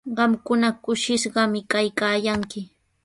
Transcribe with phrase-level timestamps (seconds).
[0.17, 2.61] Qamkuna kushishqami kaykaayanki.